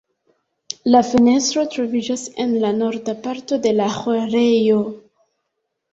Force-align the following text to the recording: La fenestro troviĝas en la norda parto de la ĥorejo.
La 0.93 1.01
fenestro 1.09 1.65
troviĝas 1.75 2.23
en 2.45 2.57
la 2.65 2.73
norda 2.79 3.17
parto 3.27 3.63
de 3.67 3.77
la 3.77 3.91
ĥorejo. 3.99 4.85